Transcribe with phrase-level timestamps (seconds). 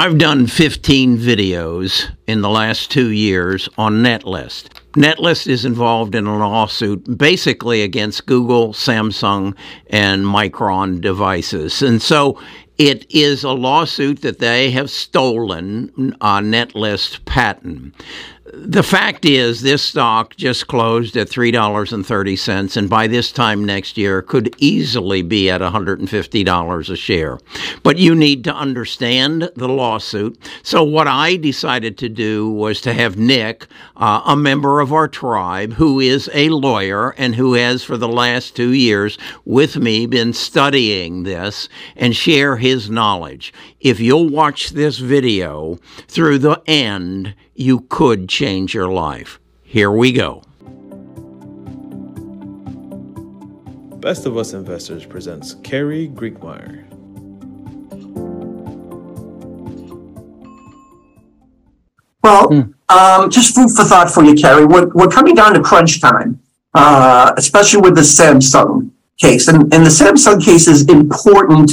[0.00, 4.68] I've done 15 videos in the last two years on Netlist.
[4.92, 9.54] Netlist is involved in a lawsuit basically against Google, Samsung,
[9.90, 11.82] and Micron devices.
[11.82, 12.40] And so
[12.78, 15.92] it is a lawsuit that they have stolen
[16.22, 17.94] a Netlist patent
[18.52, 24.22] the fact is, this stock just closed at $3.30, and by this time next year
[24.22, 27.38] could easily be at $150 a share.
[27.82, 30.38] But you need to understand the lawsuit.
[30.62, 33.66] So, what I decided to do was to have Nick,
[33.96, 38.08] uh, a member of our tribe, who is a lawyer and who has for the
[38.08, 43.52] last two years with me been studying this, and share his knowledge.
[43.80, 45.76] If you'll watch this video
[46.06, 49.40] through the end, you could change your life.
[49.62, 50.42] Here we go.
[54.00, 56.86] Best of Us Investors presents Carrie Griegmeier.
[62.22, 62.74] Well, mm.
[62.90, 64.66] um, just food for thought for you, Carrie.
[64.66, 66.38] We're, we're coming down to crunch time,
[66.74, 69.48] uh, especially with the Samsung case.
[69.48, 71.72] And, and the Samsung case is important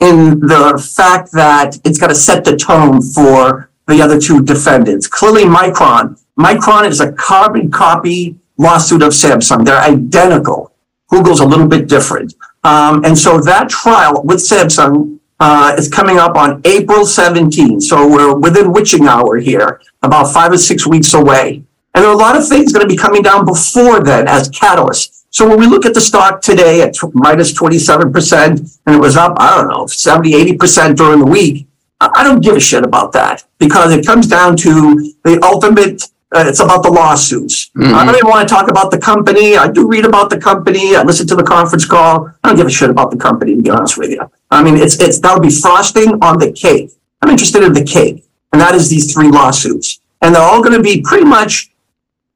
[0.00, 5.06] in the fact that it's got to set the tone for the other two defendants.
[5.06, 6.20] Clearly, Micron.
[6.38, 9.64] Micron is a carbon copy lawsuit of Samsung.
[9.64, 10.72] They're identical.
[11.08, 12.34] Google's a little bit different.
[12.64, 17.82] Um, and so that trial with Samsung uh, is coming up on April 17th.
[17.82, 21.62] So we're within witching hour here, about five or six weeks away.
[21.94, 24.50] And there are a lot of things going to be coming down before then as
[24.50, 25.15] catalysts.
[25.36, 29.18] So when we look at the stock today at t- minus 27%, and it was
[29.18, 31.66] up, I don't know, 70, 80% during the week,
[32.00, 36.04] I don't give a shit about that because it comes down to the ultimate.
[36.34, 37.68] Uh, it's about the lawsuits.
[37.76, 37.94] Mm-hmm.
[37.94, 39.58] I don't even want to talk about the company.
[39.58, 40.96] I do read about the company.
[40.96, 42.30] I listen to the conference call.
[42.42, 44.30] I don't give a shit about the company, to be honest with you.
[44.50, 46.92] I mean, it's it's that would be frosting on the cake.
[47.20, 50.78] I'm interested in the cake, and that is these three lawsuits, and they're all going
[50.78, 51.70] to be pretty much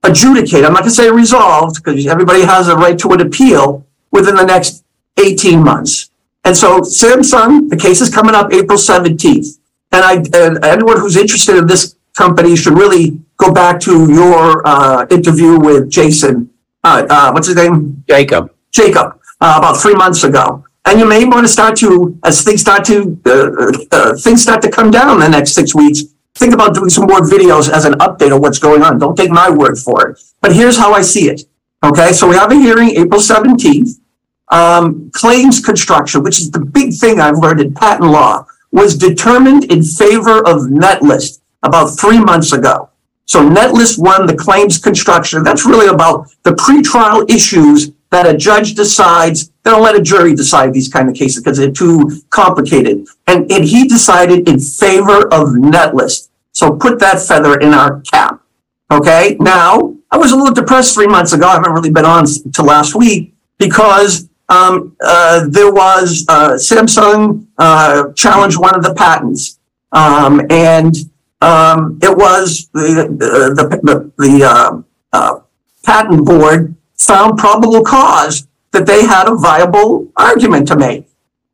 [0.02, 0.64] adjudicated.
[0.64, 4.34] I'm not going to say resolved because everybody has a right to an appeal within
[4.34, 4.84] the next
[5.22, 6.10] 18 months.
[6.44, 9.58] And so Samsung, the case is coming up April 17th.
[9.92, 14.66] And I, and anyone who's interested in this company should really go back to your
[14.66, 16.50] uh, interview with Jason.
[16.84, 18.04] Uh, uh, what's his name?
[18.08, 18.54] Jacob.
[18.70, 20.64] Jacob, uh, about three months ago.
[20.84, 24.62] And you may want to start to, as things start to, uh, uh, things start
[24.62, 27.84] to come down in the next six weeks, think about doing some more videos as
[27.84, 28.98] an update of what's going on.
[28.98, 30.20] Don't take my word for it.
[30.40, 31.42] But here's how I see it.
[31.82, 34.00] Okay, so we have a hearing April 17th.
[34.48, 39.64] Um, claims construction, which is the big thing I've learned in patent law, was determined
[39.64, 42.90] in favor of Netlist about three months ago.
[43.26, 45.44] So Netlist won the claims construction.
[45.44, 49.49] That's really about the pretrial issues that a judge decides.
[49.62, 53.06] They don't let a jury decide these kind of cases because they're too complicated.
[53.26, 56.28] And, and he decided in favor of Netlist.
[56.52, 58.42] So put that feather in our cap.
[58.90, 59.36] Okay.
[59.38, 61.46] Now, I was a little depressed three months ago.
[61.46, 67.46] I haven't really been on to last week because um, uh, there was uh, Samsung
[67.56, 69.60] uh, challenged one of the patents,
[69.92, 70.92] um, and
[71.40, 74.82] um, it was the the the, the uh,
[75.12, 75.40] uh,
[75.84, 81.06] patent board found probable cause that they had a viable argument to make.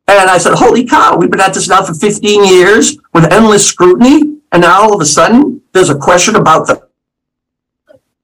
[0.09, 1.16] And I said, "Holy cow!
[1.16, 5.00] We've been at this now for 15 years with endless scrutiny, and now all of
[5.00, 6.87] a sudden there's a question about the."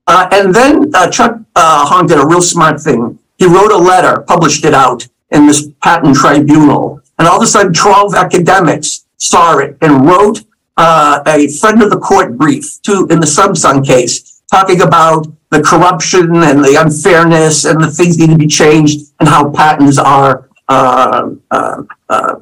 [0.06, 4.64] Uh, and then Chuck Hong did a real smart thing he wrote a letter, published
[4.64, 7.00] it out in this patent tribunal.
[7.18, 10.44] And all of a sudden, 12 academics saw it and wrote
[10.76, 15.62] uh, a friend of the court brief to, in the Samsung case, talking about the
[15.62, 20.50] corruption and the unfairness and the things need to be changed and how patents are
[20.68, 22.34] uh, uh, uh,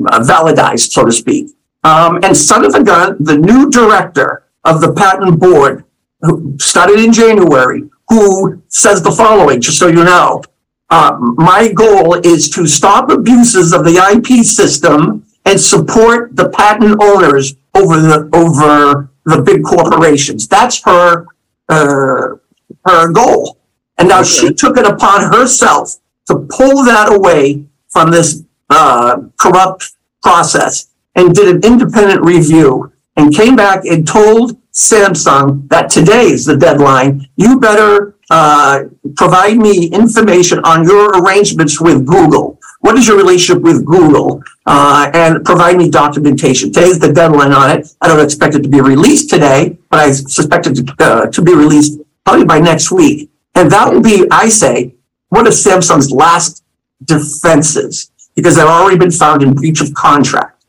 [0.00, 1.50] validized, so to speak.
[1.84, 5.84] Um, and son of a gun, the new director of the patent board,
[6.22, 10.42] who started in January, who says the following, just so you know.
[10.90, 16.96] Uh, my goal is to stop abuses of the IP system and support the patent
[17.02, 20.48] owners over the over the big corporations.
[20.48, 21.26] That's her
[21.68, 22.36] uh,
[22.84, 23.58] her goal.
[23.98, 24.28] And now okay.
[24.28, 29.92] she took it upon herself to pull that away from this uh, corrupt
[30.22, 36.44] process and did an independent review and came back and told Samsung that today is
[36.44, 37.26] the deadline.
[37.36, 38.84] You better uh,
[39.16, 42.57] provide me information on your arrangements with Google.
[42.80, 44.42] What is your relationship with Google?
[44.64, 46.72] Uh, and provide me documentation.
[46.72, 47.88] Today's the deadline on it.
[48.00, 51.42] I don't expect it to be released today, but I suspect it to, uh, to
[51.42, 53.30] be released probably by next week.
[53.54, 54.94] And that will be, I say,
[55.30, 56.62] one of Samsung's last
[57.04, 60.64] defenses because they've already been found in breach of contract.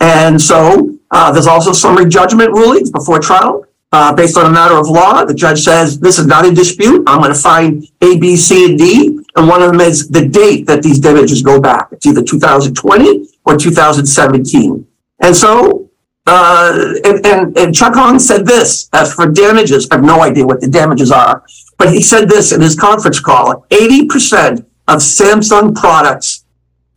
[0.00, 3.66] And so Uh, there's also summary judgment rulings before trial.
[3.92, 7.04] Uh, based on a matter of law, the judge says this is not a dispute.
[7.06, 9.20] I'm going to find A, B, C, and D.
[9.36, 11.88] And one of them is the date that these damages go back.
[11.92, 14.86] It's either 2020 or 2017.
[15.20, 15.90] And so,
[16.26, 19.88] uh, and, and, and Chuck Hong said this as for damages.
[19.90, 21.44] I have no idea what the damages are,
[21.78, 26.44] but he said this in his conference call 80% of Samsung products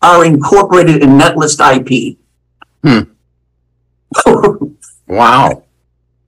[0.02, 2.18] are incorporated in Netlist IP.
[2.84, 3.12] Hmm.
[5.08, 5.64] Wow.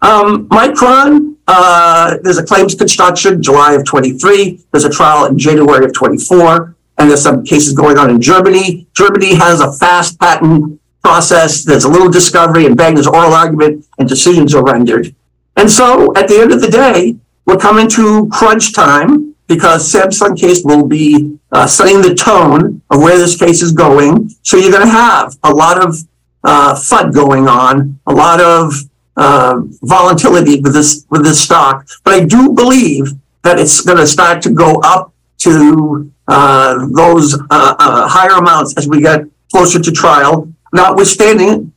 [0.02, 4.60] Um, Micron, uh, there's a claims construction July of 23.
[4.72, 6.76] There's a trial in January of 24.
[6.98, 8.88] And there's some cases going on in Germany.
[8.94, 11.64] Germany has a fast patent process.
[11.64, 15.16] There's a little discovery and bang, there's oral argument and decisions are rendered.
[15.56, 17.16] And so at the end of the day,
[17.46, 23.02] we're coming to crunch time because Samsung case will be uh, setting the tone of
[23.02, 24.30] where this case is going.
[24.42, 25.96] So you're going to have a lot of
[26.44, 28.74] uh, FUD going on, a lot of
[29.18, 31.88] uh, volatility with this with this stock.
[32.04, 33.12] But I do believe
[33.44, 38.78] that it's going to start to go up to uh, those uh, uh, higher amounts
[38.78, 41.72] as we get closer to trial, notwithstanding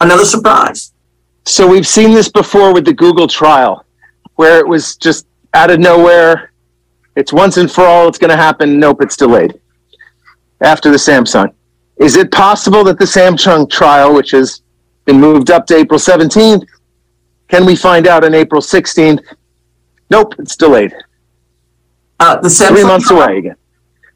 [0.00, 0.92] another surprise.
[1.44, 3.84] So we've seen this before with the Google trial,
[4.34, 6.52] where it was just out of nowhere.
[7.14, 8.08] It's once and for all.
[8.08, 8.78] It's going to happen.
[8.78, 9.58] Nope, it's delayed.
[10.60, 11.52] After the Samsung,
[11.98, 14.62] is it possible that the Samsung trial, which has
[15.04, 16.66] been moved up to April 17th,
[17.48, 19.20] can we find out on April 16th?
[20.10, 20.94] Nope, it's delayed.
[22.18, 23.56] Uh, the Samsung Three months trial- away again.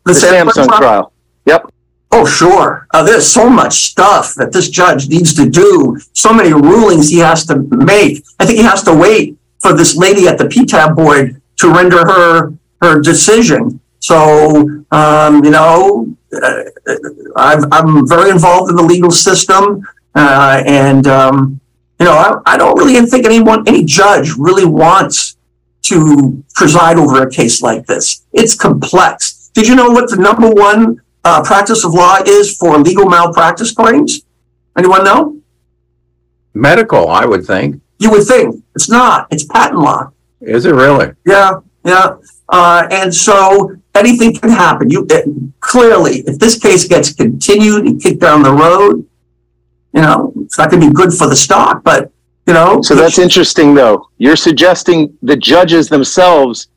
[0.04, 1.12] The, The Samsung trial.
[1.46, 1.72] Yep.
[2.12, 2.88] Oh, sure.
[2.92, 5.96] Uh, there's so much stuff that this judge needs to do.
[6.12, 8.24] So many rulings he has to make.
[8.40, 11.98] I think he has to wait for this lady at the PTAB board to render
[11.98, 13.78] her her decision.
[14.00, 16.62] So, um, you know, uh,
[17.36, 19.82] I've, I'm very involved in the legal system,
[20.14, 21.59] uh, and um,
[22.00, 25.36] you know, I, I don't really think anyone, any judge, really wants
[25.82, 28.26] to preside over a case like this.
[28.32, 29.50] It's complex.
[29.52, 33.72] Did you know what the number one uh, practice of law is for legal malpractice
[33.72, 34.22] claims?
[34.78, 35.40] Anyone know?
[36.54, 37.80] Medical, I would think.
[37.98, 39.28] You would think it's not.
[39.30, 40.10] It's patent law.
[40.40, 41.12] Is it really?
[41.26, 42.16] Yeah, yeah.
[42.48, 44.88] Uh, and so anything can happen.
[44.88, 45.28] You it,
[45.60, 49.06] clearly, if this case gets continued and kicked down the road,
[49.92, 51.82] you know, it's not going to be good for the stock.
[51.82, 52.10] But
[52.46, 54.08] you know, So that's interesting, though.
[54.18, 56.68] You're suggesting the judges themselves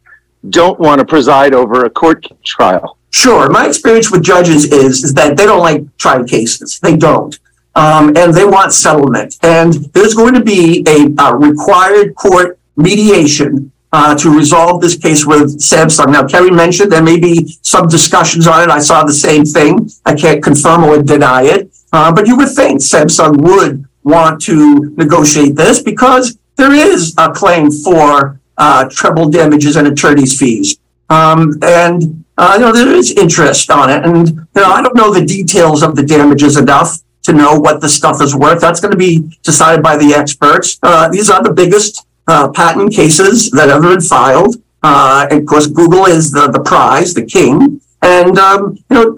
[0.50, 2.98] don't want to preside over a court trial.
[3.12, 3.50] Sure.
[3.50, 6.80] My experience with judges is, is that they don't like tried cases.
[6.80, 7.40] They don't.
[7.76, 9.38] Um, and they want settlement.
[9.42, 15.26] And there's going to be a, a required court mediation uh, to resolve this case
[15.26, 16.12] with Samsung.
[16.12, 18.70] Now, Carrie mentioned there may be some discussions on it.
[18.70, 19.90] I saw the same thing.
[20.06, 21.73] I can't confirm or deny it.
[21.94, 27.32] Uh, but you would think Samsung would want to negotiate this because there is a
[27.32, 30.78] claim for uh, treble damages and attorney's fees.
[31.10, 34.96] Um, and uh, you know there is interest on it, and you know I don't
[34.96, 38.60] know the details of the damages enough to know what the stuff is worth.
[38.60, 40.80] That's going to be decided by the experts.
[40.82, 44.56] Uh, these are the biggest uh, patent cases that have ever been filed.
[44.82, 49.16] Uh, and of course, Google is the the prize, the king, and um, you know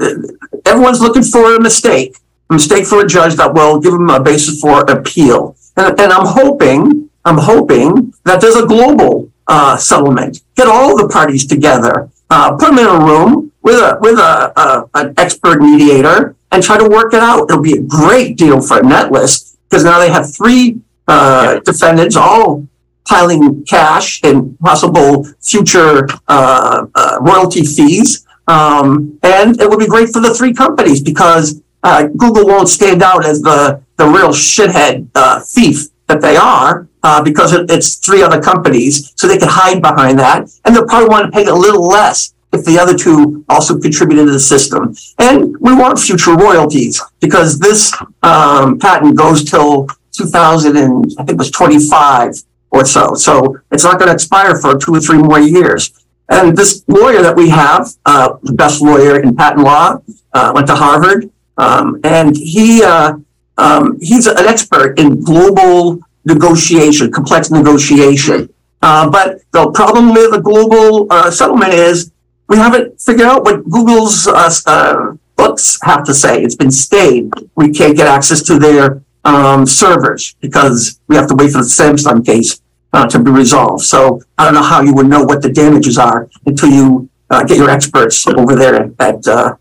[0.65, 2.17] everyone's looking for a mistake,
[2.49, 5.55] mistake for a judge that will give them a basis for appeal.
[5.77, 10.41] And, and I'm hoping, I'm hoping that there's a global uh, settlement.
[10.55, 14.53] Get all the parties together, uh, put them in a room with a with a,
[14.59, 17.49] a an expert mediator, and try to work it out.
[17.49, 22.67] It'll be a great deal for Netlist because now they have three uh, defendants all
[23.05, 28.25] piling cash and possible future uh, uh, royalty fees.
[28.47, 33.03] Um, and it would be great for the three companies because uh, Google won't stand
[33.03, 37.95] out as the, the real shithead uh, thief that they are uh, because it, it's
[37.95, 39.13] three other companies.
[39.15, 40.49] So they can hide behind that.
[40.65, 44.17] And they'll probably want to pay a little less if the other two also contribute
[44.25, 44.95] to the system.
[45.19, 51.35] And we want future royalties because this um, patent goes till 2000 and I think
[51.35, 52.33] it was 25
[52.71, 53.13] or so.
[53.13, 55.93] So it's not going to expire for two or three more years.
[56.29, 59.99] And this lawyer that we have, uh, the best lawyer in patent law,
[60.33, 63.13] uh, went to Harvard, um, and he uh,
[63.57, 68.49] um, he's an expert in global negotiation, complex negotiation.
[68.81, 72.11] Uh, but the problem with a global uh, settlement is
[72.47, 76.43] we haven't figured out what Google's uh, uh, books have to say.
[76.43, 77.31] It's been stayed.
[77.55, 81.63] We can't get access to their um, servers because we have to wait for the
[81.63, 82.61] Samsung case
[82.93, 83.83] uh, to be resolved.
[83.83, 87.09] So I don't know how you would know what the damages are until you
[87.47, 89.55] get your experts over there at uh,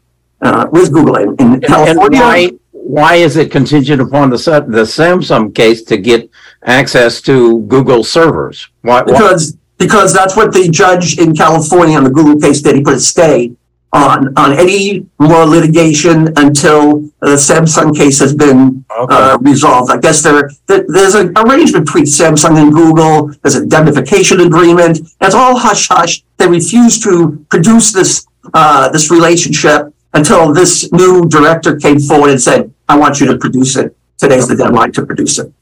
[0.45, 2.21] uh, with Google in, in And California.
[2.21, 4.37] why why is it contingent upon the
[4.79, 6.31] the Samsung case to get
[6.65, 8.69] access to Google servers?
[8.83, 8.99] Why?
[9.03, 12.77] why- Because, because that's what the judge in California on the Google case did.
[12.77, 13.53] He put a stay
[13.95, 19.91] on, on any more litigation until the Samsung case has been, uh, resolved.
[19.91, 23.33] I guess there, there- there's an arrangement between Samsung and Google.
[23.43, 24.99] There's a indemnification agreement.
[25.23, 26.23] It's all hush hush.
[26.37, 27.13] They refuse to
[27.49, 33.21] produce this, uh, this relationship until this new director came forward and said, I want
[33.21, 33.97] you to produce it.
[34.19, 35.53] Today's the deadline to produce it.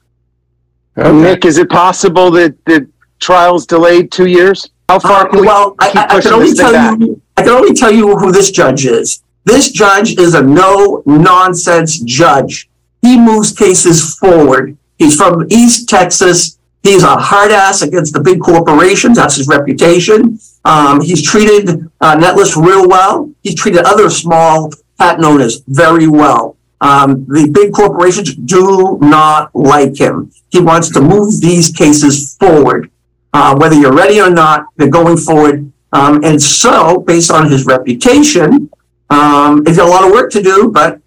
[0.97, 1.11] Okay.
[1.13, 4.71] Nick, is it possible that the trial's delayed two years?
[4.89, 6.73] How far Uh, can we well, I, keep I, I pushing can only this tell
[6.73, 7.01] back?
[7.01, 9.23] you, I can only tell you who this judge is.
[9.45, 12.69] This judge is a no nonsense judge.
[13.01, 14.77] He moves cases forward.
[14.99, 16.59] He's from East Texas.
[16.83, 19.17] He's a hard ass against the big corporations.
[19.17, 20.39] That's his reputation.
[20.65, 23.33] Um, he's treated uh, Netlist real well.
[23.43, 26.57] He's treated other small patent owners very well.
[26.81, 30.33] Um, the big corporations do not like him.
[30.51, 32.91] He wants to move these cases forward.
[33.33, 35.73] Uh, whether you're ready or not, they're going forward.
[35.93, 38.71] Um, and so, based on his reputation,
[39.11, 41.01] um, he's got a lot of work to do, but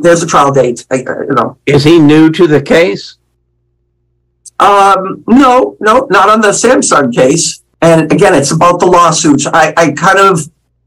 [0.00, 0.86] there's a trial date.
[0.90, 3.16] I, you know, Is he new to the case?
[4.60, 7.62] Um, no, no, not on the Samsung case.
[7.82, 9.46] And again, it's about the lawsuits.
[9.46, 10.40] I, I kind of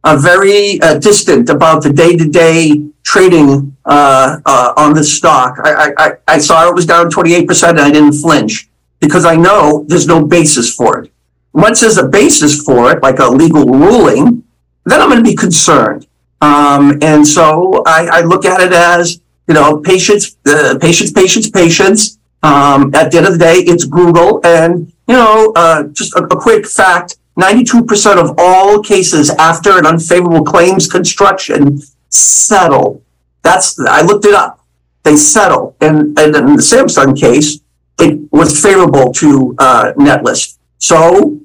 [0.04, 5.58] are very uh, distant about the day-to-day trading uh, uh, on the stock.
[5.64, 9.36] I, I, I- I saw it was down 28% and I didn't flinch because I
[9.36, 11.12] know there's no basis for it.
[11.54, 14.44] Once there's a basis for it, like a legal ruling,
[14.86, 16.08] then I'm going to be concerned.
[16.42, 21.50] Um, and so I, I look at it as, you know, patience, uh, patience, patience,
[21.50, 22.18] patience.
[22.44, 24.46] Um, at the end of the day, it's Google.
[24.46, 29.86] And, you know, uh, just a, a quick fact 92% of all cases after an
[29.86, 33.02] unfavorable claims construction settle.
[33.42, 34.60] That's, I looked it up.
[35.04, 35.76] They settle.
[35.82, 37.60] And, and in the Samsung case,
[38.00, 40.58] it was favorable to uh, Netlist.
[40.78, 41.40] So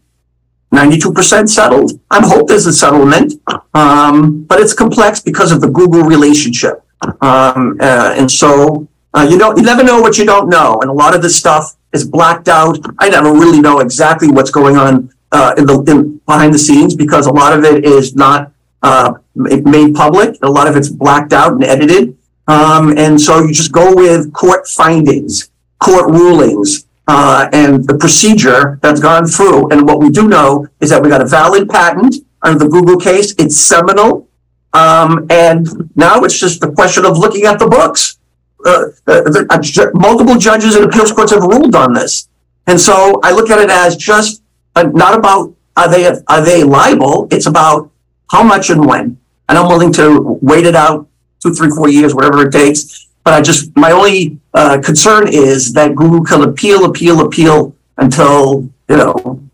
[0.72, 1.98] 92% settled.
[2.10, 3.34] I hope there's a settlement,
[3.72, 6.84] um, but it's complex because of the Google relationship.
[7.22, 10.90] Um, uh, and so uh, you don't, you never know what you don't know, and
[10.90, 12.78] a lot of this stuff is blacked out.
[12.98, 16.94] I never really know exactly what's going on uh, in the in, behind the scenes
[16.94, 20.36] because a lot of it is not uh, made public.
[20.42, 24.32] A lot of it's blacked out and edited, um, and so you just go with
[24.32, 29.70] court findings, court rulings, uh, and the procedure that's gone through.
[29.70, 32.98] And what we do know is that we got a valid patent under the Google
[32.98, 33.34] case.
[33.38, 34.28] It's seminal.
[34.74, 38.17] Um, and now it's just a question of looking at the books.
[38.64, 42.28] Uh, uh, uh, multiple judges and appeals courts have ruled on this.
[42.66, 44.42] And so I look at it as just
[44.74, 47.28] uh, not about are they are they liable?
[47.30, 47.90] It's about
[48.30, 49.18] how much and when.
[49.48, 51.08] And I'm willing to wait it out
[51.40, 53.06] two, three, four years, whatever it takes.
[53.24, 58.68] But I just my only uh, concern is that Google can appeal, appeal, appeal until
[58.88, 59.48] you know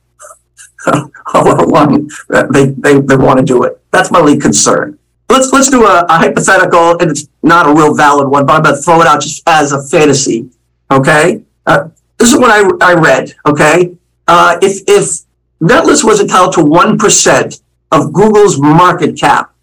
[1.26, 2.11] however long
[2.52, 3.80] they they, they want to do it.
[3.90, 4.99] That's my only concern.
[5.28, 8.62] Let's let's do a, a hypothetical, and it's not a real valid one, but I'm
[8.62, 10.50] going to throw it out just as a fantasy.
[10.90, 11.88] Okay, uh,
[12.19, 13.35] this is what I I read.
[13.47, 13.97] Okay,
[14.28, 15.21] uh, if if
[15.61, 19.54] Netlist was entitled to one percent of Google's market cap,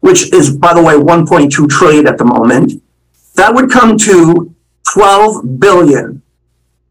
[0.00, 2.82] which is by the way 1.2 trillion at the moment,
[3.34, 4.54] that would come to
[4.92, 6.22] 12 billion.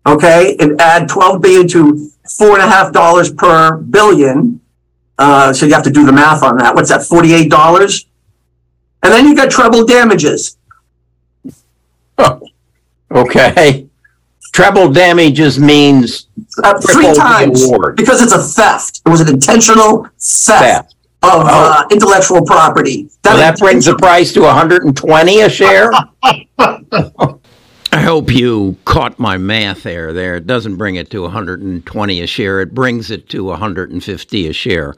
[0.05, 4.61] Okay, and add 12 billion to four and a half dollars per billion.
[5.17, 6.75] Uh, so you have to do the math on that.
[6.75, 7.03] What's that?
[7.03, 8.05] Forty-eight dollars,
[9.03, 10.57] and then you got treble damages.
[13.11, 13.87] Okay.
[14.53, 16.27] Treble damages means
[16.63, 17.95] Uh, three times award.
[17.95, 19.01] because it's a theft.
[19.05, 20.95] It was an intentional theft, theft.
[21.21, 23.07] of uh, intellectual property.
[23.25, 25.91] So that brings the price to 120 a share.
[26.59, 32.25] I hope you caught my math error There, it doesn't bring it to 120 a
[32.25, 32.61] share.
[32.61, 34.95] It brings it to 150 a share.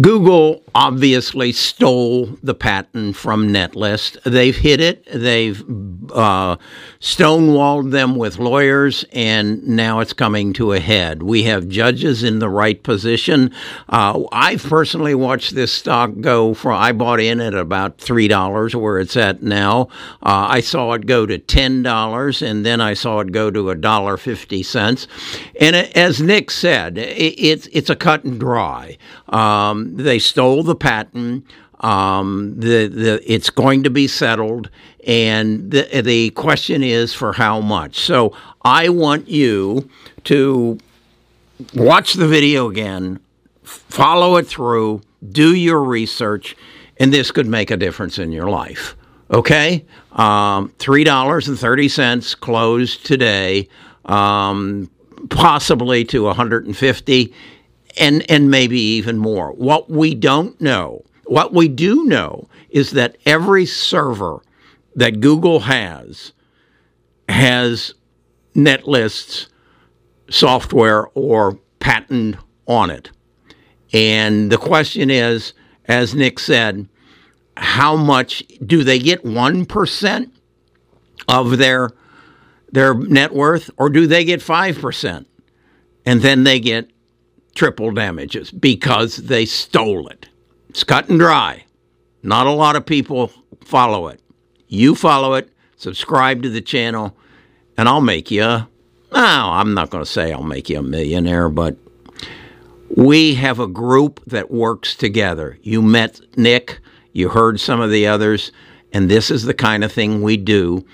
[0.00, 4.22] Google obviously stole the patent from Netlist.
[4.24, 5.06] They've hit it.
[5.12, 5.62] They've
[6.12, 6.56] uh,
[7.00, 11.22] stonewalled them with lawyers, and now it's coming to a head.
[11.22, 13.52] We have judges in the right position.
[13.88, 16.78] Uh, I've personally watched this stock go from.
[16.78, 19.88] I bought in at about three dollars, where it's at now.
[20.22, 23.74] Uh, I saw it go to ten dollars, and then I saw go to a
[23.76, 25.06] dollar fifty cents.
[25.60, 28.96] And as Nick said, it, it's it's a cut and dry.
[29.28, 31.46] Um, they stole the patent.
[31.80, 34.70] Um, the the it's going to be settled,
[35.06, 37.98] and the the question is for how much.
[37.98, 39.88] So I want you
[40.24, 40.78] to
[41.74, 43.20] watch the video again,
[43.62, 46.56] follow it through, do your research,
[46.98, 48.96] and this could make a difference in your life.
[49.32, 53.68] Okay, um, three dollars and thirty cents closed today,
[54.04, 54.90] um,
[55.30, 57.34] possibly to 150,
[57.98, 59.52] and and maybe even more.
[59.52, 64.42] What we don't know, what we do know, is that every server
[64.96, 66.32] that Google has
[67.26, 67.94] has
[68.54, 69.48] NetList's
[70.28, 72.36] software or patent
[72.66, 73.10] on it.
[73.94, 75.54] And the question is,
[75.86, 76.86] as Nick said,
[77.56, 80.30] how much do they get 1%
[81.28, 81.90] of their
[82.70, 85.26] their net worth or do they get 5%?
[86.06, 86.90] And then they get
[87.54, 90.28] triple damages because they stole it.
[90.70, 91.64] It's cut and dry.
[92.22, 93.30] Not a lot of people
[93.64, 94.20] follow it.
[94.68, 97.14] You follow it, subscribe to the channel,
[97.76, 98.40] and I'll make you.
[98.40, 98.68] No,
[99.12, 101.76] I'm not going to say I'll make you a millionaire, but
[102.96, 105.58] we have a group that works together.
[105.62, 106.80] You met Nick,
[107.12, 108.52] you heard some of the others,
[108.92, 110.84] and this is the kind of thing we do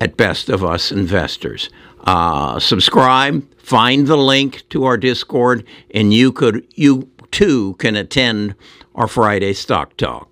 [0.00, 1.70] at Best of Us Investors.
[2.04, 8.54] Uh, subscribe, find the link to our Discord, and you could you too can attend
[8.94, 10.28] our Friday Stock Talk.